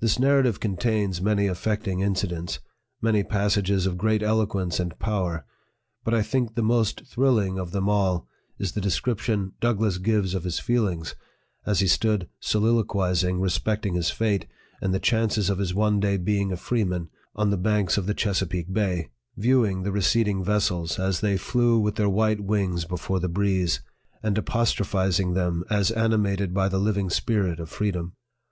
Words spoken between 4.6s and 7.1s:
and power; but I think the most